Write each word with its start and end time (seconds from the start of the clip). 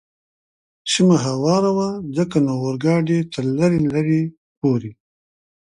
سیمه 0.91 1.17
هواره 1.25 1.71
وه، 1.77 1.89
ځکه 2.15 2.37
نو 2.45 2.53
اورګاډی 2.63 3.19
تر 3.33 3.45
لرې 3.57 3.79
لرې 3.93 4.21
پورې. 4.59 4.91